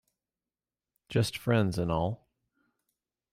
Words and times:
Just 1.09 1.37
friends 1.37 1.77
and 1.77 1.91
all 1.91 2.27